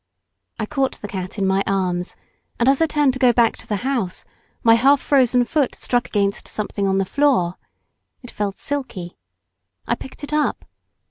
[0.57, 2.15] I caught the cat in my arms,
[2.59, 4.25] and as I turned to go back to the house
[4.63, 7.53] my half frozen foot struck against something on the floor.
[8.23, 9.15] It felt silky,
[9.85, 10.65] I picked it up.